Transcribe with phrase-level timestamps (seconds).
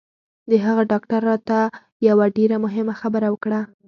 [0.49, 1.59] د هغه ډاکتر راته
[2.07, 3.61] یوه ډېره مهمه خبره وکړه